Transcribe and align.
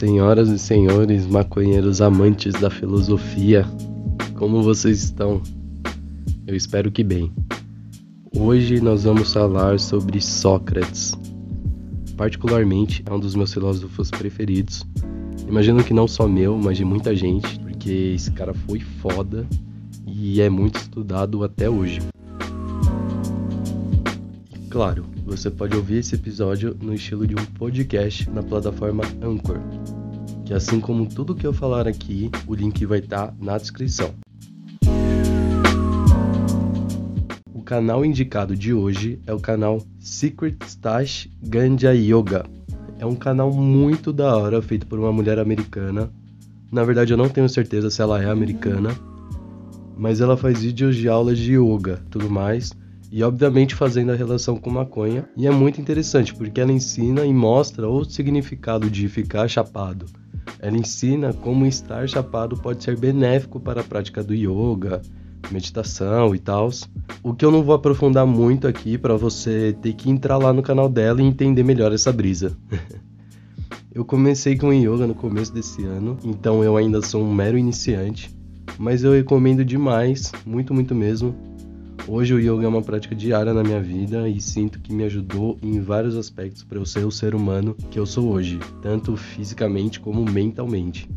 Senhoras 0.00 0.48
e 0.48 0.58
senhores 0.58 1.26
maconheiros 1.26 2.00
amantes 2.00 2.54
da 2.54 2.70
filosofia, 2.70 3.66
como 4.34 4.62
vocês 4.62 5.02
estão? 5.02 5.42
Eu 6.46 6.56
espero 6.56 6.90
que 6.90 7.04
bem. 7.04 7.30
Hoje 8.34 8.80
nós 8.80 9.04
vamos 9.04 9.30
falar 9.30 9.78
sobre 9.78 10.18
Sócrates. 10.18 11.14
Particularmente 12.16 13.04
é 13.04 13.12
um 13.12 13.20
dos 13.20 13.34
meus 13.34 13.52
filósofos 13.52 14.10
preferidos. 14.10 14.86
Imagino 15.46 15.84
que 15.84 15.92
não 15.92 16.08
só 16.08 16.26
meu, 16.26 16.56
mas 16.56 16.78
de 16.78 16.84
muita 16.86 17.14
gente, 17.14 17.60
porque 17.60 18.14
esse 18.14 18.30
cara 18.30 18.54
foi 18.54 18.80
foda 18.80 19.46
e 20.06 20.40
é 20.40 20.48
muito 20.48 20.76
estudado 20.76 21.44
até 21.44 21.68
hoje. 21.68 22.00
Claro, 24.70 25.04
você 25.30 25.48
pode 25.48 25.76
ouvir 25.76 25.98
esse 25.98 26.16
episódio 26.16 26.76
no 26.82 26.92
estilo 26.92 27.24
de 27.24 27.36
um 27.36 27.44
podcast 27.54 28.28
na 28.30 28.42
plataforma 28.42 29.04
Anchor, 29.22 29.60
que 30.44 30.52
assim 30.52 30.80
como 30.80 31.06
tudo 31.06 31.36
que 31.36 31.46
eu 31.46 31.52
falar 31.52 31.86
aqui, 31.86 32.28
o 32.48 32.54
link 32.56 32.84
vai 32.84 32.98
estar 32.98 33.28
tá 33.28 33.34
na 33.40 33.56
descrição. 33.56 34.12
O 37.54 37.62
canal 37.62 38.04
indicado 38.04 38.56
de 38.56 38.74
hoje 38.74 39.20
é 39.24 39.32
o 39.32 39.38
canal 39.38 39.80
Secret 40.00 40.56
Stash 40.66 41.28
Ganja 41.40 41.94
Yoga. 41.94 42.44
É 42.98 43.06
um 43.06 43.14
canal 43.14 43.52
muito 43.52 44.12
da 44.12 44.36
hora 44.36 44.60
feito 44.60 44.84
por 44.84 44.98
uma 44.98 45.12
mulher 45.12 45.38
americana. 45.38 46.10
Na 46.72 46.82
verdade, 46.82 47.12
eu 47.12 47.16
não 47.16 47.28
tenho 47.28 47.48
certeza 47.48 47.88
se 47.88 48.02
ela 48.02 48.20
é 48.20 48.28
americana, 48.28 48.90
mas 49.96 50.20
ela 50.20 50.36
faz 50.36 50.60
vídeos 50.60 50.96
de 50.96 51.08
aulas 51.08 51.38
de 51.38 51.52
yoga, 51.52 52.02
tudo 52.10 52.28
mais 52.28 52.72
e 53.10 53.22
obviamente 53.24 53.74
fazendo 53.74 54.12
a 54.12 54.16
relação 54.16 54.56
com 54.56 54.70
maconha. 54.70 55.28
E 55.36 55.46
é 55.46 55.50
muito 55.50 55.80
interessante 55.80 56.34
porque 56.34 56.60
ela 56.60 56.72
ensina 56.72 57.24
e 57.24 57.32
mostra 57.32 57.88
o 57.88 58.04
significado 58.04 58.88
de 58.88 59.08
ficar 59.08 59.48
chapado. 59.48 60.06
Ela 60.60 60.76
ensina 60.76 61.32
como 61.32 61.66
estar 61.66 62.08
chapado 62.08 62.56
pode 62.56 62.84
ser 62.84 62.98
benéfico 62.98 63.58
para 63.58 63.80
a 63.80 63.84
prática 63.84 64.22
do 64.22 64.34
yoga, 64.34 65.02
meditação 65.50 66.34
e 66.34 66.38
tal. 66.38 66.70
O 67.22 67.34
que 67.34 67.44
eu 67.44 67.50
não 67.50 67.62
vou 67.62 67.74
aprofundar 67.74 68.26
muito 68.26 68.68
aqui 68.68 68.96
para 68.96 69.16
você 69.16 69.76
ter 69.80 69.94
que 69.94 70.10
entrar 70.10 70.38
lá 70.38 70.52
no 70.52 70.62
canal 70.62 70.88
dela 70.88 71.20
e 71.20 71.24
entender 71.24 71.64
melhor 71.64 71.92
essa 71.92 72.12
brisa. 72.12 72.56
eu 73.92 74.04
comecei 74.04 74.56
com 74.56 74.72
yoga 74.72 75.06
no 75.06 75.14
começo 75.14 75.52
desse 75.52 75.84
ano, 75.84 76.16
então 76.24 76.62
eu 76.62 76.76
ainda 76.76 77.02
sou 77.02 77.22
um 77.24 77.34
mero 77.34 77.58
iniciante, 77.58 78.30
mas 78.78 79.02
eu 79.02 79.12
recomendo 79.12 79.64
demais, 79.64 80.30
muito 80.46 80.72
muito 80.72 80.94
mesmo, 80.94 81.34
Hoje 82.12 82.34
o 82.34 82.40
yoga 82.40 82.64
é 82.64 82.68
uma 82.68 82.82
prática 82.82 83.14
diária 83.14 83.54
na 83.54 83.62
minha 83.62 83.80
vida 83.80 84.28
e 84.28 84.40
sinto 84.40 84.80
que 84.80 84.92
me 84.92 85.04
ajudou 85.04 85.56
em 85.62 85.80
vários 85.80 86.16
aspectos 86.16 86.64
para 86.64 86.76
eu 86.76 86.84
ser 86.84 87.06
o 87.06 87.10
ser 87.12 87.36
humano 87.36 87.76
que 87.88 88.00
eu 88.00 88.04
sou 88.04 88.32
hoje, 88.32 88.58
tanto 88.82 89.16
fisicamente 89.16 90.00
como 90.00 90.28
mentalmente. 90.28 91.08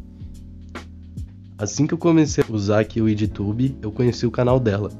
Assim 1.57 1.87
que 1.87 1.95
eu 1.95 1.97
comecei 1.97 2.43
a 2.47 2.53
usar 2.53 2.81
aqui 2.81 3.01
o 3.01 3.09
EdTube, 3.09 3.75
eu 3.81 3.91
conheci 3.91 4.27
o 4.27 4.31
canal 4.31 4.59
dela. 4.59 4.91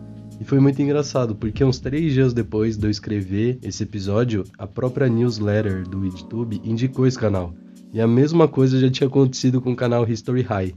E 0.41 0.44
foi 0.44 0.59
muito 0.59 0.81
engraçado, 0.81 1.36
porque 1.36 1.64
uns 1.64 1.77
três 1.77 2.11
dias 2.11 2.33
depois 2.33 2.75
de 2.75 2.88
eu 2.88 2.89
escrever 2.89 3.59
esse 3.61 3.83
episódio, 3.83 4.45
a 4.58 4.66
própria 4.66 5.08
newsletter 5.08 5.88
do 5.88 6.08
EdTube 6.08 6.59
indicou 6.64 7.05
esse 7.05 7.19
canal. 7.19 7.53
E 7.94 8.02
a 8.02 8.08
mesma 8.08 8.47
coisa 8.47 8.80
já 8.80 8.89
tinha 8.89 9.08
acontecido 9.08 9.61
com 9.61 9.73
o 9.73 9.75
canal 9.75 10.09
History 10.09 10.41
High 10.41 10.73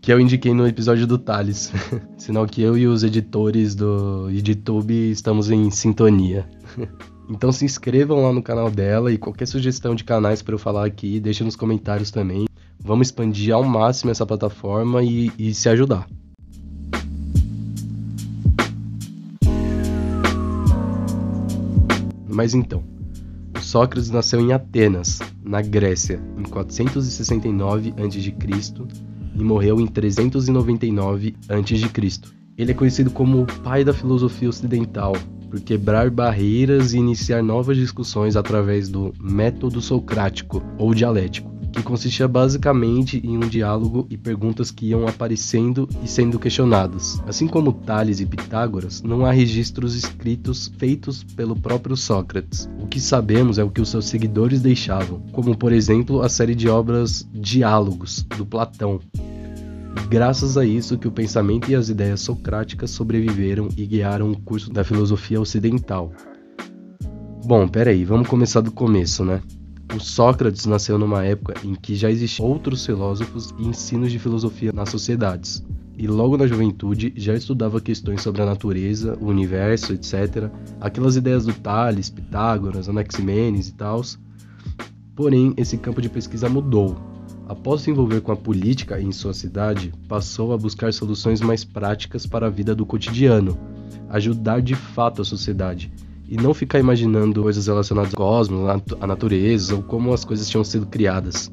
que 0.00 0.10
eu 0.12 0.18
indiquei 0.18 0.54
no 0.54 0.66
episódio 0.66 1.06
do 1.06 1.18
Thales. 1.18 1.72
Sinal 2.16 2.46
que 2.46 2.62
eu 2.62 2.76
e 2.76 2.86
os 2.86 3.04
editores 3.04 3.74
do 3.74 4.30
YouTube 4.30 4.94
estamos 5.10 5.50
em 5.50 5.70
sintonia. 5.70 6.48
então 7.28 7.52
se 7.52 7.64
inscrevam 7.64 8.22
lá 8.22 8.32
no 8.32 8.42
canal 8.42 8.70
dela 8.70 9.12
e 9.12 9.18
qualquer 9.18 9.46
sugestão 9.46 9.94
de 9.94 10.04
canais 10.04 10.40
para 10.40 10.54
eu 10.54 10.58
falar 10.58 10.86
aqui, 10.86 11.20
deixe 11.20 11.44
nos 11.44 11.54
comentários 11.54 12.10
também. 12.10 12.46
Vamos 12.82 13.08
expandir 13.08 13.54
ao 13.54 13.62
máximo 13.62 14.10
essa 14.10 14.24
plataforma 14.24 15.02
e, 15.02 15.30
e 15.38 15.52
se 15.52 15.68
ajudar. 15.68 16.08
Mas 22.26 22.54
então, 22.54 22.82
Sócrates 23.60 24.08
nasceu 24.08 24.40
em 24.40 24.52
Atenas, 24.52 25.18
na 25.44 25.60
Grécia, 25.60 26.18
em 26.38 26.44
469 26.44 27.92
a.C 27.98 29.09
e 29.34 29.42
morreu 29.42 29.80
em 29.80 29.86
399 29.86 31.34
a.C. 31.48 32.20
Ele 32.56 32.72
é 32.72 32.74
conhecido 32.74 33.10
como 33.10 33.42
o 33.42 33.46
pai 33.62 33.84
da 33.84 33.92
filosofia 33.92 34.48
ocidental, 34.48 35.14
por 35.50 35.60
quebrar 35.60 36.10
barreiras 36.10 36.92
e 36.92 36.98
iniciar 36.98 37.42
novas 37.42 37.76
discussões 37.76 38.36
através 38.36 38.88
do 38.88 39.12
método 39.20 39.80
socrático 39.80 40.62
ou 40.78 40.94
dialético, 40.94 41.49
consistia 41.82 42.26
basicamente 42.26 43.20
em 43.24 43.36
um 43.36 43.48
diálogo 43.48 44.06
e 44.10 44.16
perguntas 44.16 44.70
que 44.70 44.86
iam 44.86 45.06
aparecendo 45.06 45.88
e 46.02 46.08
sendo 46.08 46.38
questionadas. 46.38 47.20
Assim 47.26 47.46
como 47.46 47.72
Tales 47.72 48.20
e 48.20 48.26
Pitágoras, 48.26 49.02
não 49.02 49.24
há 49.24 49.30
registros 49.30 49.94
escritos 49.94 50.72
feitos 50.78 51.22
pelo 51.22 51.54
próprio 51.54 51.96
Sócrates. 51.96 52.68
O 52.80 52.86
que 52.86 53.00
sabemos 53.00 53.58
é 53.58 53.64
o 53.64 53.70
que 53.70 53.80
os 53.80 53.88
seus 53.88 54.06
seguidores 54.06 54.60
deixavam, 54.60 55.20
como 55.32 55.56
por 55.56 55.72
exemplo 55.72 56.22
a 56.22 56.28
série 56.28 56.54
de 56.54 56.68
obras 56.68 57.28
Diálogos 57.32 58.22
do 58.36 58.44
Platão, 58.44 59.00
Graças 60.08 60.56
a 60.56 60.64
isso 60.64 60.98
que 60.98 61.08
o 61.08 61.12
pensamento 61.12 61.70
e 61.70 61.74
as 61.74 61.88
ideias 61.88 62.20
socráticas 62.20 62.90
sobreviveram 62.90 63.68
e 63.76 63.86
guiaram 63.86 64.30
o 64.30 64.40
curso 64.40 64.70
da 64.72 64.84
filosofia 64.84 65.40
ocidental. 65.40 66.12
Bom, 67.44 67.66
peraí, 67.66 68.04
vamos 68.04 68.28
começar 68.28 68.60
do 68.60 68.72
começo, 68.72 69.24
né? 69.24 69.40
O 69.94 69.98
Sócrates 69.98 70.66
nasceu 70.66 70.98
numa 70.98 71.24
época 71.24 71.54
em 71.64 71.74
que 71.74 71.94
já 71.94 72.10
existiam 72.10 72.46
outros 72.46 72.86
filósofos 72.86 73.52
e 73.58 73.66
ensinos 73.66 74.12
de 74.12 74.18
filosofia 74.18 74.72
nas 74.72 74.88
sociedades, 74.88 75.64
e 75.98 76.06
logo 76.06 76.36
na 76.36 76.46
juventude 76.46 77.12
já 77.16 77.34
estudava 77.34 77.80
questões 77.80 78.22
sobre 78.22 78.40
a 78.40 78.46
natureza, 78.46 79.18
o 79.20 79.26
universo, 79.26 79.92
etc. 79.92 80.50
Aquelas 80.80 81.16
ideias 81.16 81.44
do 81.44 81.52
Tales, 81.52 82.08
Pitágoras, 82.08 82.88
Anaximenes 82.88 83.68
e 83.68 83.74
tal. 83.74 84.00
Porém, 85.16 85.52
esse 85.56 85.76
campo 85.76 86.00
de 86.00 86.08
pesquisa 86.08 86.48
mudou 86.48 86.96
Após 87.50 87.80
se 87.80 87.90
envolver 87.90 88.20
com 88.20 88.30
a 88.30 88.36
política 88.36 89.00
em 89.00 89.10
sua 89.10 89.34
cidade, 89.34 89.92
passou 90.06 90.52
a 90.52 90.56
buscar 90.56 90.92
soluções 90.92 91.40
mais 91.40 91.64
práticas 91.64 92.24
para 92.24 92.46
a 92.46 92.48
vida 92.48 92.76
do 92.76 92.86
cotidiano, 92.86 93.58
ajudar 94.08 94.62
de 94.62 94.76
fato 94.76 95.20
a 95.20 95.24
sociedade 95.24 95.92
e 96.30 96.36
não 96.36 96.54
ficar 96.54 96.78
imaginando 96.78 97.42
coisas 97.42 97.66
relacionadas 97.66 98.14
ao 98.14 98.16
cosmos, 98.16 98.60
à 99.00 99.06
natureza 99.06 99.74
ou 99.74 99.82
como 99.82 100.14
as 100.14 100.24
coisas 100.24 100.48
tinham 100.48 100.62
sido 100.62 100.86
criadas. 100.86 101.50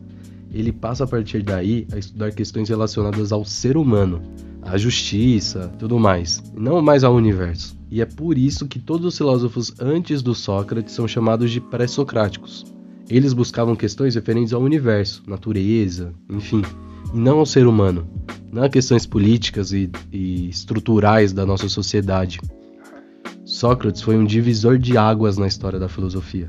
Ele 0.54 0.72
passa 0.72 1.04
a 1.04 1.08
partir 1.08 1.42
daí 1.42 1.88
a 1.92 1.98
estudar 1.98 2.32
questões 2.32 2.70
relacionadas 2.70 3.32
ao 3.32 3.44
ser 3.44 3.76
humano, 3.76 4.22
à 4.62 4.78
justiça, 4.78 5.72
tudo 5.80 5.98
mais, 5.98 6.44
não 6.56 6.80
mais 6.82 7.04
ao 7.04 7.16
universo. 7.16 7.76
E 7.90 8.02
é 8.02 8.06
por 8.06 8.38
isso 8.38 8.68
que 8.68 8.80
todos 8.80 9.06
os 9.08 9.18
filósofos 9.18 9.74
antes 9.80 10.22
do 10.22 10.36
Sócrates 10.36 10.94
são 10.94 11.08
chamados 11.08 11.52
de 11.52 11.60
pré-socráticos. 11.60 12.64
Eles 13.10 13.34
buscavam 13.34 13.76
questões 13.76 14.16
referentes 14.16 14.54
ao 14.54 14.62
universo, 14.62 15.24
natureza, 15.26 16.14
enfim, 16.30 16.62
e 17.14 17.18
não 17.18 17.40
ao 17.40 17.46
ser 17.46 17.66
humano, 17.66 18.08
não 18.52 18.64
a 18.64 18.70
questões 18.70 19.06
políticas 19.06 19.72
e, 19.72 19.90
e 20.12 20.50
estruturais 20.50 21.34
da 21.34 21.46
nossa 21.46 21.68
sociedade. 21.68 22.40
Sócrates 23.58 24.04
foi 24.04 24.16
um 24.16 24.24
divisor 24.24 24.78
de 24.78 24.96
águas 25.00 25.36
na 25.36 25.48
história 25.48 25.80
da 25.80 25.90
filosofia. 25.90 26.48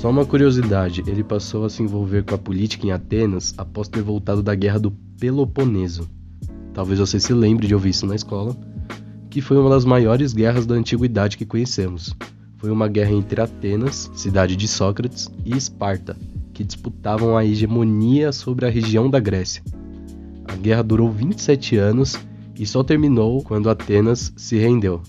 Só 0.00 0.08
uma 0.08 0.24
curiosidade, 0.24 1.04
ele 1.06 1.22
passou 1.22 1.66
a 1.66 1.68
se 1.68 1.82
envolver 1.82 2.24
com 2.24 2.34
a 2.34 2.38
política 2.38 2.86
em 2.86 2.92
Atenas 2.92 3.52
após 3.58 3.88
ter 3.88 4.00
voltado 4.00 4.42
da 4.42 4.54
guerra 4.54 4.78
do 4.78 4.90
Peloponeso. 5.20 6.08
Talvez 6.72 6.98
você 6.98 7.20
se 7.20 7.34
lembre 7.34 7.66
de 7.66 7.74
ouvir 7.74 7.90
isso 7.90 8.06
na 8.06 8.14
escola, 8.14 8.56
que 9.28 9.42
foi 9.42 9.58
uma 9.58 9.68
das 9.68 9.84
maiores 9.84 10.32
guerras 10.32 10.64
da 10.64 10.76
antiguidade 10.76 11.36
que 11.36 11.44
conhecemos 11.44 12.16
foi 12.56 12.70
uma 12.70 12.88
guerra 12.88 13.10
entre 13.10 13.40
Atenas, 13.40 14.08
cidade 14.14 14.54
de 14.54 14.68
Sócrates, 14.68 15.28
e 15.44 15.54
Esparta, 15.54 16.16
que 16.54 16.62
disputavam 16.62 17.36
a 17.36 17.44
hegemonia 17.44 18.30
sobre 18.30 18.64
a 18.64 18.70
região 18.70 19.10
da 19.10 19.18
Grécia. 19.18 19.62
A 20.44 20.54
guerra 20.54 20.82
durou 20.82 21.10
27 21.10 21.76
anos 21.76 22.16
e 22.58 22.66
só 22.66 22.82
terminou 22.82 23.42
quando 23.42 23.70
Atenas 23.70 24.32
se 24.36 24.58
rendeu. 24.58 25.02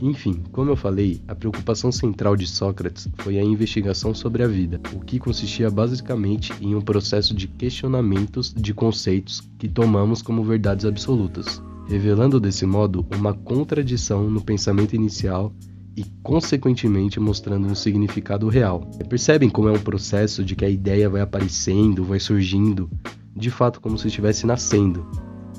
Enfim, 0.00 0.42
como 0.52 0.70
eu 0.70 0.76
falei, 0.76 1.22
a 1.26 1.34
preocupação 1.34 1.90
central 1.90 2.36
de 2.36 2.46
Sócrates 2.46 3.08
foi 3.18 3.38
a 3.38 3.42
investigação 3.42 4.14
sobre 4.14 4.42
a 4.42 4.46
vida, 4.46 4.78
o 4.94 5.00
que 5.00 5.18
consistia 5.18 5.70
basicamente 5.70 6.52
em 6.60 6.74
um 6.74 6.80
processo 6.80 7.34
de 7.34 7.48
questionamentos 7.48 8.52
de 8.52 8.74
conceitos 8.74 9.40
que 9.58 9.66
tomamos 9.66 10.20
como 10.20 10.44
verdades 10.44 10.84
absolutas 10.84 11.62
revelando 11.86 12.40
desse 12.40 12.64
modo 12.66 13.06
uma 13.14 13.34
contradição 13.34 14.30
no 14.30 14.40
pensamento 14.40 14.94
inicial 14.94 15.52
e, 15.96 16.04
consequentemente, 16.22 17.20
mostrando 17.20 17.68
um 17.68 17.74
significado 17.74 18.48
real. 18.48 18.80
Percebem 19.08 19.48
como 19.48 19.68
é 19.68 19.72
um 19.72 19.78
processo 19.78 20.44
de 20.44 20.56
que 20.56 20.64
a 20.64 20.68
ideia 20.68 21.08
vai 21.08 21.20
aparecendo, 21.20 22.04
vai 22.04 22.18
surgindo, 22.18 22.90
de 23.34 23.50
fato 23.50 23.80
como 23.80 23.98
se 23.98 24.08
estivesse 24.08 24.46
nascendo. 24.46 25.06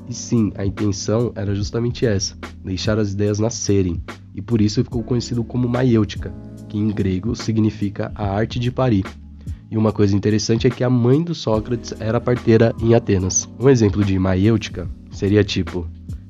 E 0.07 0.13
sim, 0.13 0.51
a 0.55 0.65
intenção 0.65 1.31
era 1.35 1.55
justamente 1.55 2.05
essa: 2.05 2.37
deixar 2.63 2.99
as 2.99 3.13
ideias 3.13 3.39
nascerem, 3.39 4.01
e 4.33 4.41
por 4.41 4.61
isso 4.61 4.83
ficou 4.83 5.03
conhecido 5.03 5.43
como 5.43 5.67
maiêutica, 5.67 6.33
que 6.69 6.77
em 6.77 6.87
grego 6.89 7.35
significa 7.35 8.11
a 8.13 8.27
arte 8.27 8.59
de 8.59 8.71
parir. 8.71 9.05
E 9.69 9.77
uma 9.77 9.91
coisa 9.91 10.15
interessante 10.15 10.67
é 10.67 10.69
que 10.69 10.83
a 10.83 10.89
mãe 10.89 11.23
do 11.23 11.33
Sócrates 11.33 11.93
era 11.99 12.21
parteira 12.21 12.73
em 12.81 12.93
Atenas. 12.93 13.49
Um 13.59 13.67
exemplo 13.67 14.05
de 14.05 14.17
maiêutica 14.19 14.87
seria 15.09 15.43
tipo: 15.43 15.87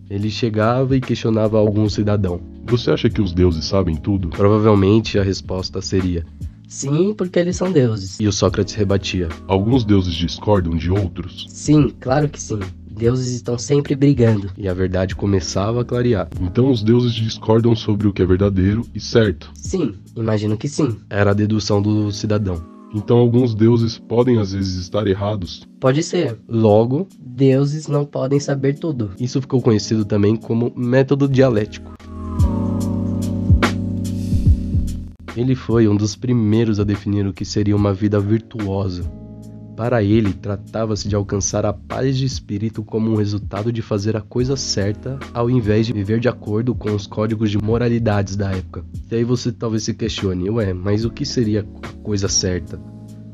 ele 0.09 0.30
chegava 0.30 0.95
e 0.95 1.01
questionava 1.01 1.57
algum 1.57 1.89
cidadão. 1.89 2.39
Você 2.68 2.91
acha 2.91 3.09
que 3.09 3.21
os 3.21 3.33
deuses 3.33 3.65
sabem 3.65 3.95
tudo? 3.95 4.30
Provavelmente 4.30 5.19
a 5.19 5.24
resposta 5.24 5.81
seria: 5.81 6.25
Sim, 6.75 7.13
porque 7.13 7.39
eles 7.39 7.56
são 7.56 7.72
deuses. 7.72 8.19
E 8.19 8.27
o 8.27 8.33
Sócrates 8.33 8.74
rebatia: 8.74 9.30
Alguns 9.48 9.86
deuses 9.86 10.13
discordam 10.13 10.75
de 10.75 10.92
outros? 10.92 11.45
Sim, 11.48 11.94
claro 12.01 12.27
que 12.27 12.42
sim. 12.42 12.60
Deuses 12.92 13.33
estão 13.33 13.57
sempre 13.57 13.95
brigando. 13.95 14.51
E 14.57 14.68
a 14.68 14.74
verdade 14.74 15.16
começava 15.16 15.81
a 15.81 15.86
clarear. 15.86 16.27
Então 16.42 16.69
os 16.69 16.83
deuses 16.83 17.13
discordam 17.13 17.74
sobre 17.77 18.10
o 18.10 18.13
que 18.13 18.22
é 18.22 18.25
verdadeiro 18.25 18.86
e 18.94 19.00
certo. 19.00 19.51
Sim, 19.54 19.95
imagino 20.18 20.57
que 20.57 20.68
sim. 20.68 20.98
Era 21.10 21.31
a 21.31 21.33
dedução 21.33 21.81
do 21.81 22.12
cidadão. 22.12 22.62
Então 22.94 23.18
alguns 23.18 23.56
deuses 23.56 23.98
podem 23.98 24.38
às 24.38 24.51
vezes 24.51 24.75
estar 24.75 25.07
errados. 25.07 25.66
Pode 25.80 26.04
ser. 26.04 26.38
Logo, 26.48 27.07
Deuses 27.19 27.88
não 27.88 28.06
podem 28.06 28.39
saber 28.39 28.80
tudo. 28.80 29.12
isso 29.19 29.42
ficou 29.42 29.62
conhecido 29.62 30.04
também 30.04 30.36
como 30.36 30.74
método 30.75 31.27
dialético. 31.27 31.94
Ele 35.35 35.53
foi 35.53 35.87
um 35.87 35.95
dos 35.95 36.15
primeiros 36.15 36.79
a 36.79 36.83
definir 36.83 37.27
o 37.27 37.33
que 37.33 37.43
seria 37.43 37.75
uma 37.75 37.93
vida 37.93 38.19
virtuosa. 38.19 39.03
Para 39.75 40.01
ele, 40.01 40.31
tratava-se 40.31 41.09
de 41.09 41.15
alcançar 41.15 41.65
a 41.65 41.73
paz 41.73 42.17
de 42.17 42.23
espírito 42.23 42.81
como 42.81 43.11
um 43.11 43.15
resultado 43.15 43.73
de 43.73 43.81
fazer 43.81 44.15
a 44.15 44.21
coisa 44.21 44.55
certa, 44.55 45.19
ao 45.33 45.49
invés 45.49 45.85
de 45.85 45.91
viver 45.91 46.21
de 46.21 46.29
acordo 46.29 46.73
com 46.73 46.95
os 46.95 47.05
códigos 47.05 47.51
de 47.51 47.57
moralidades 47.57 48.37
da 48.37 48.51
época. 48.51 48.85
E 49.11 49.15
aí 49.15 49.25
você 49.25 49.51
talvez 49.51 49.83
se 49.83 49.93
questione, 49.93 50.49
ué, 50.49 50.73
mas 50.73 51.03
o 51.03 51.09
que 51.09 51.25
seria 51.25 51.67
a 51.83 51.88
coisa 52.01 52.29
certa? 52.29 52.79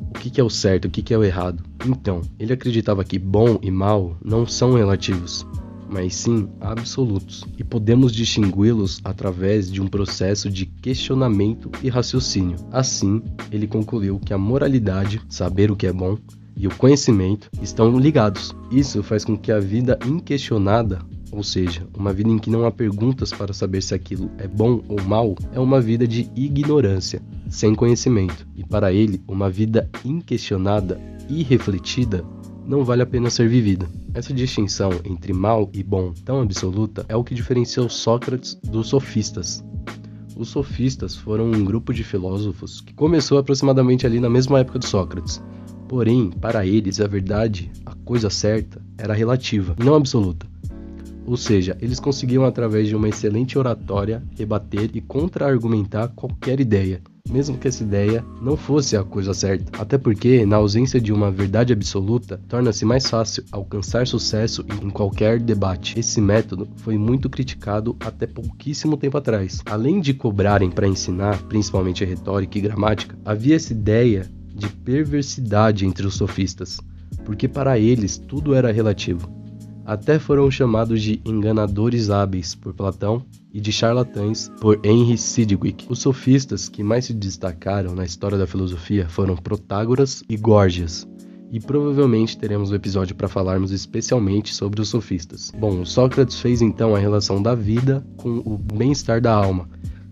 O 0.09 0.13
que 0.13 0.41
é 0.41 0.43
o 0.43 0.49
certo, 0.49 0.85
o 0.85 0.89
que 0.89 1.13
é 1.13 1.17
o 1.17 1.23
errado? 1.23 1.63
Então, 1.85 2.21
ele 2.39 2.53
acreditava 2.53 3.03
que 3.03 3.19
bom 3.19 3.59
e 3.61 3.69
mal 3.69 4.17
não 4.25 4.47
são 4.47 4.73
relativos, 4.73 5.45
mas 5.91 6.15
sim 6.15 6.47
absolutos, 6.61 7.43
e 7.57 7.63
podemos 7.63 8.13
distingui-los 8.13 9.01
através 9.03 9.69
de 9.69 9.81
um 9.81 9.87
processo 9.87 10.49
de 10.49 10.65
questionamento 10.65 11.69
e 11.83 11.89
raciocínio. 11.89 12.55
Assim, 12.71 13.21
ele 13.51 13.67
concluiu 13.67 14.17
que 14.17 14.33
a 14.33 14.37
moralidade, 14.37 15.21
saber 15.27 15.69
o 15.69 15.75
que 15.75 15.85
é 15.85 15.91
bom, 15.91 16.17
e 16.55 16.65
o 16.65 16.75
conhecimento 16.75 17.49
estão 17.61 17.97
ligados. 17.99 18.55
Isso 18.71 19.03
faz 19.03 19.25
com 19.25 19.37
que 19.37 19.51
a 19.51 19.59
vida 19.59 19.99
inquestionada, 20.05 20.99
ou 21.31 21.43
seja, 21.43 21.85
uma 21.97 22.13
vida 22.13 22.29
em 22.29 22.37
que 22.37 22.49
não 22.49 22.65
há 22.65 22.71
perguntas 22.71 23.31
para 23.31 23.53
saber 23.53 23.81
se 23.81 23.93
aquilo 23.93 24.31
é 24.37 24.47
bom 24.47 24.81
ou 24.87 25.01
mal, 25.01 25.35
é 25.51 25.59
uma 25.59 25.81
vida 25.81 26.07
de 26.07 26.29
ignorância, 26.35 27.21
sem 27.49 27.75
conhecimento. 27.75 28.47
E 28.55 28.63
para 28.63 28.93
ele, 28.93 29.21
uma 29.27 29.49
vida 29.49 29.89
inquestionada 30.05 30.99
e 31.29 31.43
refletida 31.43 32.23
não 32.71 32.85
vale 32.85 33.01
a 33.01 33.05
pena 33.05 33.29
ser 33.29 33.49
vivida. 33.49 33.85
Essa 34.13 34.33
distinção 34.33 34.91
entre 35.03 35.33
mal 35.33 35.69
e 35.73 35.83
bom 35.83 36.13
tão 36.23 36.41
absoluta 36.41 37.05
é 37.09 37.15
o 37.17 37.23
que 37.23 37.35
diferenciou 37.35 37.89
Sócrates 37.89 38.55
dos 38.63 38.87
sofistas. 38.87 39.61
Os 40.37 40.47
sofistas 40.47 41.13
foram 41.13 41.51
um 41.51 41.65
grupo 41.65 41.93
de 41.93 42.01
filósofos 42.01 42.79
que 42.79 42.93
começou 42.93 43.37
aproximadamente 43.37 44.05
ali 44.05 44.21
na 44.21 44.29
mesma 44.29 44.61
época 44.61 44.79
de 44.79 44.85
Sócrates. 44.85 45.43
Porém, 45.89 46.29
para 46.29 46.65
eles, 46.65 47.01
a 47.01 47.07
verdade, 47.07 47.69
a 47.85 47.93
coisa 48.05 48.29
certa, 48.29 48.81
era 48.97 49.13
relativa 49.13 49.75
não 49.77 49.95
absoluta. 49.95 50.47
Ou 51.25 51.35
seja, 51.35 51.77
eles 51.81 51.99
conseguiam, 51.99 52.45
através 52.45 52.87
de 52.87 52.95
uma 52.95 53.09
excelente 53.09 53.59
oratória, 53.59 54.23
rebater 54.37 54.91
e 54.93 55.01
contra-argumentar 55.01 56.07
qualquer 56.15 56.61
ideia, 56.61 57.01
mesmo 57.29 57.57
que 57.57 57.67
essa 57.67 57.83
ideia 57.83 58.23
não 58.41 58.57
fosse 58.57 58.95
a 58.95 59.03
coisa 59.03 59.33
certa. 59.33 59.81
Até 59.81 59.97
porque, 59.97 60.45
na 60.45 60.57
ausência 60.57 60.99
de 60.99 61.11
uma 61.11 61.31
verdade 61.31 61.73
absoluta, 61.73 62.39
torna-se 62.47 62.85
mais 62.85 63.09
fácil 63.09 63.43
alcançar 63.51 64.07
sucesso 64.07 64.65
em 64.81 64.89
qualquer 64.89 65.39
debate. 65.39 65.99
Esse 65.99 66.21
método 66.21 66.67
foi 66.77 66.97
muito 66.97 67.29
criticado 67.29 67.95
até 67.99 68.27
pouquíssimo 68.27 68.97
tempo 68.97 69.17
atrás. 69.17 69.61
Além 69.65 69.99
de 69.99 70.13
cobrarem 70.13 70.69
para 70.69 70.87
ensinar, 70.87 71.41
principalmente 71.43 72.05
retórica 72.05 72.57
e 72.57 72.61
gramática, 72.61 73.17
havia 73.25 73.55
essa 73.55 73.73
ideia 73.73 74.29
de 74.53 74.67
perversidade 74.69 75.85
entre 75.85 76.05
os 76.05 76.15
sofistas, 76.15 76.79
porque 77.25 77.47
para 77.47 77.79
eles 77.79 78.17
tudo 78.17 78.53
era 78.53 78.71
relativo. 78.71 79.40
Até 79.91 80.17
foram 80.17 80.49
chamados 80.49 81.01
de 81.01 81.19
enganadores 81.25 82.09
hábeis 82.09 82.55
por 82.55 82.73
Platão 82.73 83.25
e 83.53 83.59
de 83.59 83.73
charlatães 83.73 84.49
por 84.61 84.79
Henry 84.85 85.17
Sidgwick. 85.17 85.85
Os 85.89 85.99
sofistas 85.99 86.69
que 86.69 86.81
mais 86.81 87.03
se 87.03 87.13
destacaram 87.13 87.93
na 87.93 88.05
história 88.05 88.37
da 88.37 88.47
filosofia 88.47 89.09
foram 89.09 89.35
Protágoras 89.35 90.23
e 90.29 90.37
Górgias. 90.37 91.05
E 91.51 91.59
provavelmente 91.59 92.37
teremos 92.37 92.71
um 92.71 92.75
episódio 92.75 93.17
para 93.17 93.27
falarmos 93.27 93.73
especialmente 93.73 94.55
sobre 94.55 94.79
os 94.79 94.87
sofistas. 94.87 95.51
Bom, 95.59 95.83
Sócrates 95.83 96.39
fez 96.39 96.61
então 96.61 96.95
a 96.95 96.97
relação 96.97 97.43
da 97.43 97.53
vida 97.53 98.01
com 98.15 98.41
o 98.45 98.57
bem-estar 98.57 99.19
da 99.19 99.33
alma. 99.33 99.67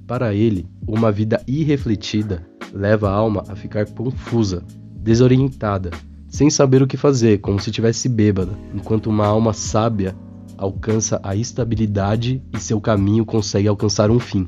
Para 0.05 0.33
ele, 0.33 0.67
uma 0.85 1.09
vida 1.09 1.41
irrefletida 1.47 2.45
leva 2.73 3.09
a 3.09 3.13
alma 3.13 3.45
a 3.47 3.55
ficar 3.55 3.85
confusa, 3.85 4.61
desorientada, 4.97 5.91
sem 6.29 6.49
saber 6.49 6.81
o 6.81 6.87
que 6.87 6.95
fazer, 6.95 7.39
como 7.39 7.59
se 7.59 7.71
tivesse 7.71 8.07
bêbada, 8.07 8.51
enquanto 8.73 9.07
uma 9.07 9.25
alma 9.25 9.51
sábia 9.51 10.15
alcança 10.57 11.19
a 11.23 11.35
estabilidade 11.35 12.41
e 12.53 12.59
seu 12.59 12.79
caminho 12.79 13.25
consegue 13.25 13.67
alcançar 13.67 14.11
um 14.11 14.19
fim. 14.19 14.47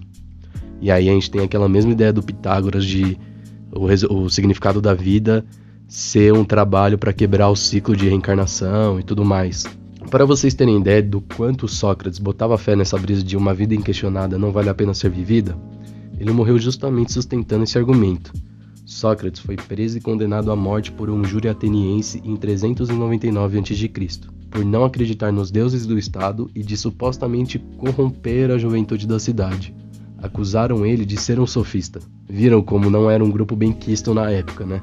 E 0.79 0.91
aí 0.91 1.09
a 1.09 1.13
gente 1.13 1.31
tem 1.31 1.41
aquela 1.41 1.67
mesma 1.67 1.91
ideia 1.91 2.13
do 2.13 2.21
Pitágoras 2.21 2.85
de 2.85 3.17
o, 3.71 3.85
o 4.15 4.29
significado 4.29 4.81
da 4.81 4.93
vida 4.93 5.45
ser 5.87 6.33
um 6.33 6.43
trabalho 6.43 6.97
para 6.97 7.13
quebrar 7.13 7.49
o 7.49 7.55
ciclo 7.55 7.95
de 7.95 8.07
reencarnação 8.07 8.99
e 8.99 9.03
tudo 9.03 9.25
mais. 9.25 9.65
Para 10.09 10.25
vocês 10.25 10.53
terem 10.53 10.79
ideia 10.79 11.01
do 11.01 11.21
quanto 11.21 11.67
Sócrates 11.67 12.19
botava 12.19 12.57
fé 12.57 12.75
nessa 12.75 12.97
brisa 12.97 13.23
de 13.23 13.37
uma 13.37 13.53
vida 13.53 13.75
inquestionada 13.75 14.37
não 14.37 14.51
vale 14.51 14.69
a 14.69 14.73
pena 14.73 14.93
ser 14.93 15.09
vivida, 15.09 15.57
ele 16.19 16.31
morreu 16.31 16.57
justamente 16.59 17.13
sustentando 17.13 17.63
esse 17.63 17.77
argumento. 17.77 18.33
Sócrates 18.91 19.41
foi 19.41 19.55
preso 19.55 19.97
e 19.97 20.01
condenado 20.01 20.51
à 20.51 20.55
morte 20.55 20.91
por 20.91 21.09
um 21.09 21.23
júri 21.23 21.47
ateniense 21.47 22.21
em 22.25 22.35
399 22.35 23.57
a.C., 23.57 23.89
por 24.49 24.65
não 24.65 24.83
acreditar 24.83 25.31
nos 25.31 25.49
deuses 25.49 25.87
do 25.87 25.97
Estado 25.97 26.51
e 26.53 26.61
de 26.61 26.75
supostamente 26.75 27.57
corromper 27.77 28.51
a 28.51 28.57
juventude 28.57 29.07
da 29.07 29.17
cidade. 29.17 29.73
Acusaram 30.17 30.85
ele 30.85 31.05
de 31.05 31.15
ser 31.15 31.39
um 31.39 31.47
sofista. 31.47 32.01
Viram 32.29 32.61
como 32.61 32.89
não 32.89 33.09
era 33.09 33.23
um 33.23 33.31
grupo 33.31 33.55
bem 33.55 33.71
quisto 33.71 34.13
na 34.13 34.29
época, 34.29 34.65
né? 34.65 34.81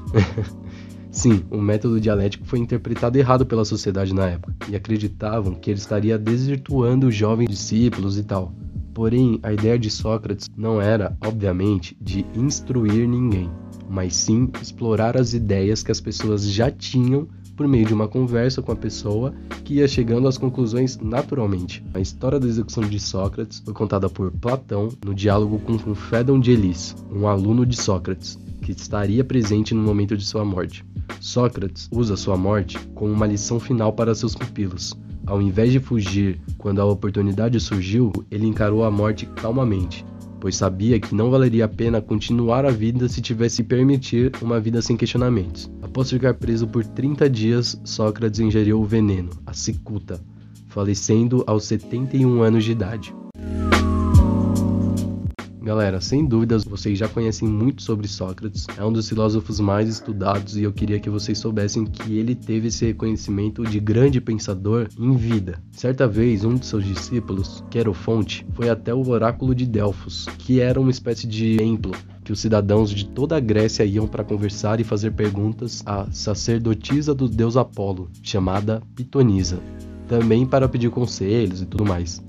Sim, 1.12 1.44
o 1.50 1.60
método 1.60 2.00
dialético 2.00 2.46
foi 2.46 2.60
interpretado 2.60 3.18
errado 3.18 3.44
pela 3.44 3.64
sociedade 3.64 4.14
na 4.14 4.26
época, 4.26 4.54
e 4.70 4.74
acreditavam 4.74 5.54
que 5.54 5.70
ele 5.70 5.78
estaria 5.78 6.18
desvirtuando 6.18 7.08
os 7.08 7.14
jovens 7.14 7.50
discípulos 7.50 8.18
e 8.18 8.24
tal. 8.24 8.54
Porém, 8.94 9.38
a 9.42 9.52
ideia 9.52 9.78
de 9.78 9.90
Sócrates 9.90 10.48
não 10.56 10.80
era, 10.80 11.16
obviamente, 11.20 11.96
de 12.00 12.26
instruir 12.34 13.06
ninguém, 13.06 13.48
mas 13.88 14.14
sim 14.14 14.50
explorar 14.60 15.16
as 15.16 15.32
ideias 15.32 15.82
que 15.82 15.90
as 15.90 16.00
pessoas 16.00 16.48
já 16.48 16.70
tinham 16.70 17.28
por 17.56 17.66
meio 17.66 17.84
de 17.84 17.92
uma 17.92 18.06
conversa 18.06 18.62
com 18.62 18.70
a 18.70 18.76
pessoa 18.76 19.34
que 19.64 19.74
ia 19.74 19.88
chegando 19.88 20.28
às 20.28 20.38
conclusões 20.38 20.96
naturalmente. 20.98 21.84
A 21.92 21.98
história 21.98 22.38
da 22.38 22.46
execução 22.46 22.84
de 22.84 23.00
Sócrates 23.00 23.58
foi 23.64 23.74
contada 23.74 24.08
por 24.08 24.30
Platão 24.30 24.88
no 25.04 25.12
diálogo 25.12 25.58
com 25.58 25.76
Fédon 25.94 26.38
de 26.38 26.52
Elis, 26.52 26.94
um 27.12 27.26
aluno 27.26 27.66
de 27.66 27.76
Sócrates, 27.76 28.38
que 28.62 28.70
estaria 28.70 29.24
presente 29.24 29.74
no 29.74 29.82
momento 29.82 30.16
de 30.16 30.24
sua 30.24 30.44
morte. 30.44 30.84
Sócrates 31.20 31.88
usa 31.90 32.16
sua 32.16 32.36
morte 32.36 32.78
como 32.94 33.12
uma 33.12 33.26
lição 33.26 33.58
final 33.58 33.92
para 33.92 34.14
seus 34.14 34.36
pupilos. 34.36 34.96
Ao 35.26 35.42
invés 35.42 35.72
de 35.72 35.80
fugir 35.80 36.40
quando 36.56 36.80
a 36.80 36.84
oportunidade 36.84 37.58
surgiu, 37.58 38.12
ele 38.30 38.46
encarou 38.46 38.84
a 38.84 38.90
morte 38.90 39.26
calmamente, 39.26 40.06
pois 40.40 40.56
sabia 40.56 41.00
que 41.00 41.14
não 41.14 41.30
valeria 41.30 41.64
a 41.64 41.68
pena 41.68 42.00
continuar 42.00 42.64
a 42.64 42.70
vida 42.70 43.08
se 43.08 43.20
tivesse 43.20 43.62
permitir 43.62 44.32
uma 44.40 44.60
vida 44.60 44.80
sem 44.80 44.96
questionamentos. 44.96 45.70
Após 45.82 46.10
ficar 46.10 46.34
preso 46.34 46.66
por 46.66 46.84
30 46.84 47.28
dias, 47.28 47.80
Sócrates 47.84 48.40
ingeriu 48.40 48.80
o 48.80 48.84
veneno, 48.84 49.30
a 49.46 49.52
cicuta, 49.52 50.20
falecendo 50.68 51.44
aos 51.46 51.64
71 51.64 52.42
anos 52.42 52.64
de 52.64 52.72
idade. 52.72 53.14
Galera, 55.68 56.00
sem 56.00 56.24
dúvidas 56.24 56.64
vocês 56.64 56.98
já 56.98 57.06
conhecem 57.06 57.46
muito 57.46 57.82
sobre 57.82 58.08
Sócrates, 58.08 58.66
é 58.78 58.82
um 58.82 58.90
dos 58.90 59.06
filósofos 59.06 59.60
mais 59.60 59.86
estudados 59.86 60.56
e 60.56 60.62
eu 60.62 60.72
queria 60.72 60.98
que 60.98 61.10
vocês 61.10 61.36
soubessem 61.36 61.84
que 61.84 62.16
ele 62.16 62.34
teve 62.34 62.68
esse 62.68 62.86
reconhecimento 62.86 63.62
de 63.64 63.78
grande 63.78 64.18
pensador 64.18 64.88
em 64.98 65.14
vida. 65.14 65.62
Certa 65.72 66.08
vez, 66.08 66.42
um 66.42 66.54
de 66.54 66.64
seus 66.64 66.82
discípulos, 66.82 67.62
Querofonte, 67.68 68.46
foi 68.54 68.70
até 68.70 68.94
o 68.94 69.06
oráculo 69.10 69.54
de 69.54 69.66
Delfos, 69.66 70.24
que 70.38 70.58
era 70.58 70.80
uma 70.80 70.90
espécie 70.90 71.26
de 71.26 71.58
templo 71.58 71.92
que 72.24 72.32
os 72.32 72.40
cidadãos 72.40 72.90
de 72.90 73.04
toda 73.04 73.36
a 73.36 73.40
Grécia 73.40 73.84
iam 73.84 74.08
para 74.08 74.24
conversar 74.24 74.80
e 74.80 74.84
fazer 74.84 75.12
perguntas 75.12 75.82
à 75.84 76.10
sacerdotisa 76.10 77.14
do 77.14 77.28
deus 77.28 77.58
Apolo, 77.58 78.08
chamada 78.22 78.82
Pitonisa, 78.96 79.60
também 80.06 80.46
para 80.46 80.66
pedir 80.66 80.88
conselhos 80.88 81.60
e 81.60 81.66
tudo 81.66 81.84
mais. 81.84 82.22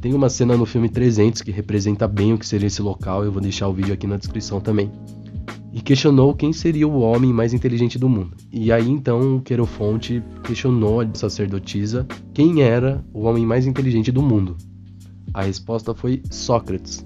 Tem 0.00 0.14
uma 0.14 0.28
cena 0.28 0.56
no 0.56 0.64
filme 0.64 0.88
300 0.88 1.42
que 1.42 1.50
representa 1.50 2.06
bem 2.06 2.32
o 2.32 2.38
que 2.38 2.46
seria 2.46 2.68
esse 2.68 2.80
local, 2.80 3.24
eu 3.24 3.32
vou 3.32 3.42
deixar 3.42 3.66
o 3.66 3.72
vídeo 3.72 3.92
aqui 3.92 4.06
na 4.06 4.16
descrição 4.16 4.60
também. 4.60 4.92
E 5.72 5.80
questionou 5.80 6.34
quem 6.34 6.52
seria 6.52 6.86
o 6.86 7.00
homem 7.00 7.32
mais 7.32 7.52
inteligente 7.52 7.98
do 7.98 8.08
mundo. 8.08 8.36
E 8.52 8.70
aí 8.70 8.88
então 8.88 9.40
Querofonte 9.40 10.22
questionou 10.44 11.00
a 11.00 11.08
sacerdotisa 11.14 12.06
quem 12.32 12.62
era 12.62 13.04
o 13.12 13.22
homem 13.22 13.44
mais 13.44 13.66
inteligente 13.66 14.12
do 14.12 14.22
mundo. 14.22 14.56
A 15.34 15.42
resposta 15.42 15.92
foi 15.92 16.22
Sócrates. 16.30 17.02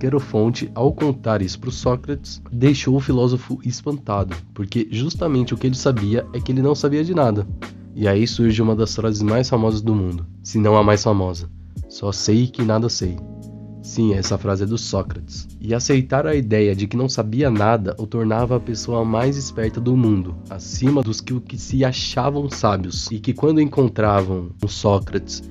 Querofonte, 0.00 0.68
ao 0.74 0.92
contar 0.92 1.40
isso 1.40 1.60
para 1.60 1.70
Sócrates, 1.70 2.42
deixou 2.52 2.96
o 2.96 3.00
filósofo 3.00 3.60
espantado, 3.64 4.36
porque 4.52 4.86
justamente 4.90 5.54
o 5.54 5.56
que 5.56 5.68
ele 5.68 5.76
sabia 5.76 6.26
é 6.34 6.40
que 6.40 6.50
ele 6.50 6.60
não 6.60 6.74
sabia 6.74 7.04
de 7.04 7.14
nada. 7.14 7.46
E 7.94 8.06
aí 8.06 8.26
surge 8.26 8.60
uma 8.60 8.76
das 8.76 8.94
frases 8.94 9.22
mais 9.22 9.48
famosas 9.48 9.80
do 9.80 9.94
mundo, 9.94 10.26
se 10.42 10.58
não 10.58 10.76
a 10.76 10.82
mais 10.82 11.02
famosa. 11.02 11.48
Só 11.96 12.12
sei 12.12 12.46
que 12.46 12.62
nada 12.62 12.90
sei. 12.90 13.16
Sim, 13.82 14.12
essa 14.12 14.36
frase 14.36 14.64
é 14.64 14.66
do 14.66 14.76
Sócrates. 14.76 15.48
E 15.58 15.74
aceitar 15.74 16.26
a 16.26 16.34
ideia 16.34 16.76
de 16.76 16.86
que 16.86 16.94
não 16.94 17.08
sabia 17.08 17.50
nada 17.50 17.96
o 17.98 18.06
tornava 18.06 18.56
a 18.56 18.60
pessoa 18.60 19.02
mais 19.02 19.38
esperta 19.38 19.80
do 19.80 19.96
mundo, 19.96 20.36
acima 20.50 21.02
dos 21.02 21.22
que, 21.22 21.40
que 21.40 21.56
se 21.56 21.86
achavam 21.86 22.50
sábios, 22.50 23.10
e 23.10 23.18
que 23.18 23.32
quando 23.32 23.62
encontravam 23.62 24.50
um 24.62 24.68
Sócrates 24.68 25.42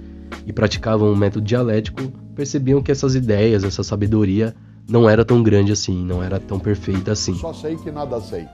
e 0.46 0.54
praticavam 0.54 1.12
um 1.12 1.16
método 1.16 1.44
dialético, 1.44 2.12
percebiam 2.36 2.80
que 2.80 2.92
essas 2.92 3.16
ideias, 3.16 3.64
essa 3.64 3.82
sabedoria, 3.82 4.56
não 4.88 5.10
era 5.10 5.26
tão 5.26 5.42
grande 5.42 5.72
assim, 5.72 6.06
não 6.06 6.22
era 6.22 6.40
tão 6.40 6.60
perfeita 6.60 7.14
assim. 7.14 7.34
Só 7.34 7.54
sei 7.54 7.76
que 7.76 7.90
nada 7.90 8.22
sei. 8.22 8.46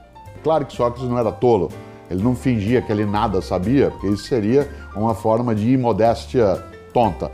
Claro 0.42 0.64
que 0.64 0.74
Sócrates 0.74 1.06
não 1.06 1.18
era 1.18 1.30
tolo, 1.30 1.70
ele 2.10 2.22
não 2.22 2.34
fingia 2.34 2.80
que 2.80 2.90
ele 2.90 3.04
nada 3.04 3.42
sabia, 3.42 3.90
porque 3.90 4.06
isso 4.06 4.24
seria 4.24 4.66
uma 4.96 5.14
forma 5.14 5.54
de 5.54 5.72
imodéstia 5.72 6.72
tonta. 6.92 7.30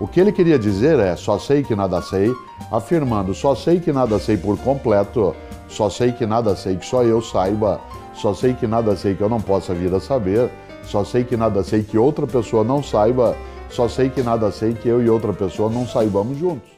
O 0.00 0.06
que 0.08 0.20
ele 0.20 0.32
queria 0.32 0.58
dizer 0.58 0.98
é 0.98 1.14
só 1.16 1.38
sei 1.38 1.62
que 1.62 1.76
nada 1.76 2.02
sei, 2.02 2.34
afirmando 2.70 3.34
só 3.34 3.54
sei 3.54 3.78
que 3.78 3.92
nada 3.92 4.18
sei 4.18 4.36
por 4.36 4.58
completo, 4.58 5.34
só 5.68 5.88
sei 5.88 6.12
que 6.12 6.26
nada 6.26 6.56
sei 6.56 6.76
que 6.76 6.84
só 6.84 7.02
eu 7.02 7.22
saiba, 7.22 7.80
só 8.14 8.34
sei 8.34 8.54
que 8.54 8.66
nada 8.66 8.96
sei 8.96 9.14
que 9.14 9.22
eu 9.22 9.28
não 9.28 9.40
possa 9.40 9.72
vir 9.74 9.94
a 9.94 10.00
saber, 10.00 10.50
só 10.82 11.04
sei 11.04 11.24
que 11.24 11.36
nada 11.36 11.62
sei 11.62 11.82
que 11.82 11.96
outra 11.96 12.26
pessoa 12.26 12.64
não 12.64 12.82
saiba, 12.82 13.36
só 13.70 13.88
sei 13.88 14.10
que 14.10 14.22
nada 14.22 14.50
sei 14.50 14.74
que 14.74 14.88
eu 14.88 15.02
e 15.02 15.08
outra 15.08 15.32
pessoa 15.32 15.70
não 15.70 15.86
saibamos 15.86 16.36
juntos. 16.36 16.70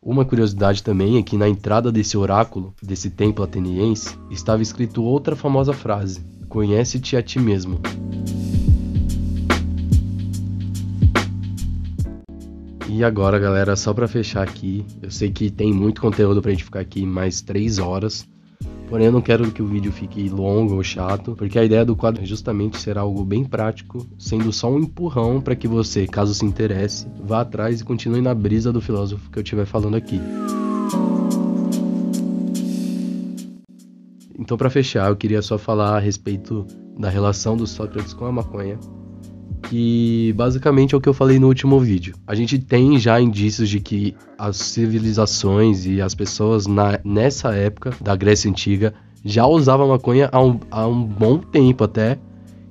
Uma 0.00 0.24
curiosidade 0.24 0.82
também 0.82 1.16
é 1.16 1.22
que 1.22 1.36
na 1.36 1.48
entrada 1.48 1.90
desse 1.90 2.16
oráculo, 2.16 2.74
desse 2.82 3.08
templo 3.08 3.42
ateniense, 3.42 4.18
estava 4.30 4.60
escrito 4.60 5.02
outra 5.02 5.34
famosa 5.34 5.72
frase: 5.72 6.22
Conhece-te 6.46 7.16
a 7.16 7.22
ti 7.22 7.40
mesmo. 7.40 7.80
E 12.86 13.02
agora, 13.02 13.38
galera, 13.38 13.74
só 13.76 13.94
para 13.94 14.06
fechar 14.06 14.42
aqui, 14.42 14.84
eu 15.02 15.10
sei 15.10 15.30
que 15.30 15.50
tem 15.50 15.72
muito 15.72 16.00
conteúdo 16.00 16.42
pra 16.42 16.50
gente 16.50 16.64
ficar 16.64 16.80
aqui 16.80 17.06
mais 17.06 17.40
3 17.40 17.78
horas. 17.78 18.26
Porém, 18.88 19.06
eu 19.06 19.12
não 19.12 19.22
quero 19.22 19.50
que 19.50 19.62
o 19.62 19.66
vídeo 19.66 19.90
fique 19.90 20.28
longo 20.28 20.74
ou 20.74 20.82
chato, 20.82 21.34
porque 21.34 21.58
a 21.58 21.64
ideia 21.64 21.84
do 21.84 21.96
quadro 21.96 22.22
é 22.22 22.26
justamente 22.26 22.78
ser 22.78 22.98
algo 22.98 23.24
bem 23.24 23.42
prático, 23.42 24.06
sendo 24.18 24.52
só 24.52 24.70
um 24.70 24.80
empurrão 24.80 25.40
para 25.40 25.56
que 25.56 25.66
você, 25.66 26.06
caso 26.06 26.34
se 26.34 26.44
interesse, 26.44 27.06
vá 27.24 27.40
atrás 27.40 27.80
e 27.80 27.84
continue 27.84 28.20
na 28.20 28.34
brisa 28.34 28.70
do 28.70 28.82
filósofo 28.82 29.30
que 29.30 29.38
eu 29.38 29.42
estiver 29.42 29.64
falando 29.64 29.96
aqui. 29.96 30.20
Então, 34.38 34.58
para 34.58 34.68
fechar, 34.68 35.08
eu 35.08 35.16
queria 35.16 35.40
só 35.40 35.56
falar 35.56 35.96
a 35.96 35.98
respeito 35.98 36.66
da 36.98 37.08
relação 37.08 37.56
do 37.56 37.66
Sócrates 37.66 38.12
com 38.12 38.26
a 38.26 38.32
maconha 38.32 38.78
que 39.74 40.32
basicamente 40.36 40.94
é 40.94 40.98
o 40.98 41.00
que 41.00 41.08
eu 41.08 41.12
falei 41.12 41.40
no 41.40 41.48
último 41.48 41.80
vídeo. 41.80 42.14
A 42.28 42.34
gente 42.36 42.60
tem 42.60 42.96
já 42.96 43.20
indícios 43.20 43.68
de 43.68 43.80
que 43.80 44.14
as 44.38 44.56
civilizações 44.56 45.84
e 45.84 46.00
as 46.00 46.14
pessoas 46.14 46.68
na, 46.68 47.00
nessa 47.04 47.52
época 47.52 47.92
da 48.00 48.14
Grécia 48.14 48.48
Antiga 48.48 48.94
já 49.24 49.44
usavam 49.44 49.88
maconha 49.88 50.28
há 50.30 50.40
um, 50.40 50.60
há 50.70 50.86
um 50.86 51.02
bom 51.02 51.38
tempo 51.38 51.82
até. 51.82 52.16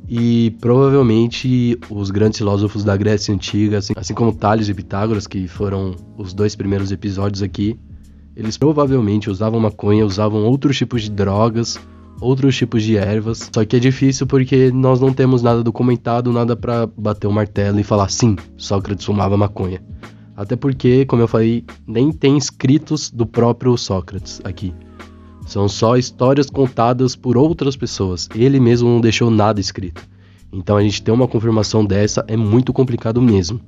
E 0.08 0.56
provavelmente 0.62 1.78
os 1.90 2.10
grandes 2.10 2.38
filósofos 2.38 2.86
da 2.86 2.96
Grécia 2.96 3.36
Antiga, 3.36 3.80
assim, 3.80 3.92
assim 3.98 4.14
como 4.14 4.34
Tales 4.34 4.70
e 4.70 4.74
Pitágoras, 4.74 5.28
que 5.28 5.46
foram 5.46 5.96
os 6.18 6.34
dois 6.34 6.56
primeiros 6.56 6.90
episódios 6.90 7.44
aqui, 7.44 7.78
eles 8.34 8.58
provavelmente 8.58 9.30
usavam 9.30 9.60
maconha, 9.60 10.06
usavam 10.06 10.46
outros 10.46 10.78
tipos 10.78 11.02
de 11.02 11.10
drogas 11.10 11.78
outros 12.20 12.56
tipos 12.56 12.84
de 12.84 12.98
ervas. 12.98 13.50
Só 13.54 13.66
que 13.66 13.76
é 13.76 13.80
difícil 13.80 14.26
porque 14.28 14.72
nós 14.72 15.00
não 15.00 15.14
temos 15.14 15.42
nada 15.42 15.64
documentado, 15.64 16.32
nada 16.32 16.56
para 16.56 16.88
bater 16.88 17.28
o 17.28 17.32
martelo 17.32 17.80
e 17.80 17.84
falar 17.84 18.10
sim, 18.10 18.36
Sócrates 18.58 19.06
fumava 19.06 19.38
maconha. 19.38 19.82
Até 20.36 20.56
porque, 20.56 21.06
como 21.06 21.22
eu 21.22 21.28
falei, 21.28 21.64
nem 21.86 22.12
tem 22.12 22.38
escritos 22.38 23.12
do 23.12 23.26
próprio 23.26 23.78
Sócrates 23.78 24.42
aqui. 24.44 24.74
São 25.46 25.68
só 25.68 25.98
histórias 25.98 26.50
contadas 26.50 27.16
por 27.16 27.38
outras 27.38 27.76
pessoas. 27.76 28.28
Ele 28.34 28.60
mesmo 28.60 28.90
não 28.90 29.02
deixou 29.02 29.30
nada 29.30 29.60
escrito. 29.60 30.02
Então 30.52 30.78
a 30.78 30.84
gente 30.84 31.02
ter 31.02 31.12
uma 31.12 31.28
confirmação 31.28 31.86
dessa 31.86 32.24
é 32.28 32.38
muito 32.38 32.72
complicado 32.72 33.22
mesmo. 33.22 33.60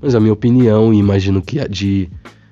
Mas 0.00 0.14
a 0.14 0.20
minha 0.20 0.32
opinião, 0.32 0.94
e 0.94 0.98
imagino 0.98 1.42
que 1.42 1.60
a 1.60 1.66
de 1.66 2.08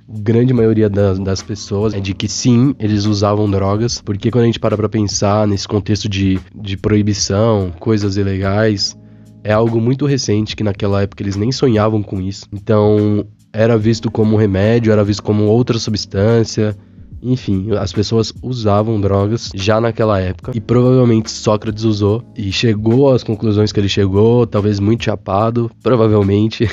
grande 0.09 0.55
maioria 0.55 0.89
das, 0.89 1.19
das, 1.19 1.43
pessoas 1.43 1.93
é 1.93 2.01
de 2.01 2.15
que 2.15 2.27
sim, 2.27 2.75
eles 2.79 3.05
usavam 3.05 3.51
drogas, 3.51 4.01
porque 4.01 4.31
quando 4.31 4.45
a 4.45 4.47
gente 4.47 4.59
para 4.59 4.77
pra 4.77 4.89
pensar 4.89 5.47
nesse 5.47 5.69
contexto 5.69 6.09
de, 6.09 6.41
de 6.55 6.77
proibição, 6.77 7.73
coisas 7.79 8.17
ilegais, 8.17 8.97
é 9.45 9.53
algo 9.53 9.81
muito 9.81 10.07
recente 10.07 10.57
que 10.57 10.65
naquela 10.65 11.03
época 11.03 11.23
eles 11.23 11.37
nem 11.37 11.53
sonhavam 11.53 12.03
com 12.03 12.21
isso. 12.21 12.47
Então, 12.53 13.27
era 13.53 13.77
visto 13.77 14.11
como 14.11 14.37
remédio, 14.37 14.93
era 14.93 15.05
visto 15.05 15.23
como 15.23 15.45
outra 15.45 15.79
substância. 15.79 16.77
Enfim, 17.21 17.73
as 17.73 17.93
pessoas 17.93 18.33
usavam 18.43 19.01
drogas 19.01 19.51
já 19.55 19.81
naquela 19.81 20.21
época 20.21 20.53
e 20.55 20.61
provavelmente 20.61 21.31
Sócrates 21.31 21.83
usou 21.83 22.23
e 22.37 22.53
chegou 22.53 23.13
às 23.13 23.25
conclusões 23.25 23.73
que 23.73 23.81
ele 23.81 23.89
chegou, 23.89 24.47
talvez 24.47 24.79
muito 24.79 25.05
chapado, 25.05 25.71
provavelmente. 25.83 26.69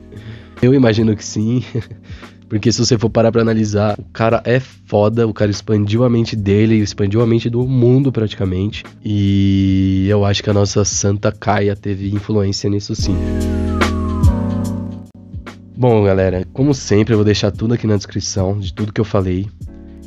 Eu 0.60 0.74
imagino 0.74 1.16
que 1.16 1.24
sim. 1.24 1.62
Porque 2.48 2.72
se 2.72 2.84
você 2.84 2.96
for 2.96 3.10
parar 3.10 3.30
pra 3.30 3.42
analisar, 3.42 3.98
o 3.98 4.04
cara 4.04 4.42
é 4.44 4.58
foda, 4.58 5.26
o 5.26 5.34
cara 5.34 5.50
expandiu 5.50 6.02
a 6.02 6.08
mente 6.08 6.34
dele, 6.34 6.76
expandiu 6.76 7.20
a 7.20 7.26
mente 7.26 7.50
do 7.50 7.66
mundo 7.66 8.10
praticamente. 8.10 8.84
E 9.04 10.06
eu 10.08 10.24
acho 10.24 10.42
que 10.42 10.48
a 10.48 10.54
nossa 10.54 10.84
Santa 10.84 11.30
Caia 11.30 11.76
teve 11.76 12.08
influência 12.08 12.70
nisso 12.70 12.94
sim. 12.94 13.16
Bom, 15.76 16.02
galera, 16.02 16.44
como 16.52 16.74
sempre, 16.74 17.12
eu 17.12 17.18
vou 17.18 17.24
deixar 17.24 17.50
tudo 17.52 17.74
aqui 17.74 17.86
na 17.86 17.96
descrição 17.96 18.58
de 18.58 18.72
tudo 18.72 18.92
que 18.92 19.00
eu 19.00 19.04
falei. 19.04 19.46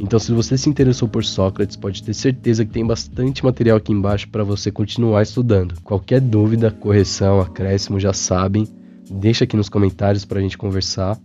Então, 0.02 0.18
se 0.18 0.32
você 0.32 0.58
se 0.58 0.68
interessou 0.68 1.08
por 1.08 1.24
Sócrates, 1.24 1.78
pode 1.78 2.02
ter 2.02 2.16
certeza 2.16 2.66
que 2.66 2.72
tem 2.72 2.86
bastante 2.86 3.46
material 3.46 3.78
aqui 3.78 3.92
embaixo 3.92 4.28
para 4.30 4.44
você 4.44 4.72
continuar 4.72 5.22
estudando. 5.22 5.76
Qualquer 5.84 6.20
dúvida, 6.20 6.72
correção, 6.72 7.40
acréscimo, 7.40 8.00
já 8.00 8.12
sabem. 8.12 8.68
Deixa 9.10 9.44
aqui 9.44 9.56
nos 9.56 9.70
comentários 9.70 10.26
para 10.26 10.40
a 10.40 10.42
gente 10.42 10.58
conversar. 10.58 11.20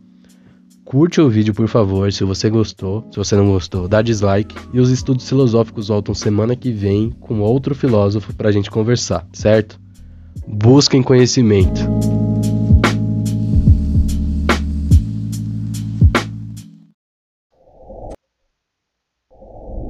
Curte 0.87 1.21
o 1.21 1.29
vídeo, 1.29 1.53
por 1.53 1.67
favor, 1.67 2.13
se 2.13 2.23
você 2.23 2.49
gostou. 2.49 3.05
Se 3.11 3.19
você 3.19 3.35
não 3.35 3.49
gostou, 3.49 3.89
dá 3.89 4.01
dislike. 4.01 4.55
E 4.73 4.79
os 4.79 4.89
estudos 4.89 5.29
filosóficos 5.29 5.89
voltam 5.89 6.15
semana 6.15 6.55
que 6.55 6.71
vem 6.71 7.11
com 7.11 7.41
outro 7.41 7.75
filósofo 7.75 8.33
para 8.33 8.51
a 8.51 8.53
gente 8.53 8.71
conversar, 8.71 9.27
certo? 9.33 9.81
Busquem 10.47 11.03
conhecimento. 11.03 11.81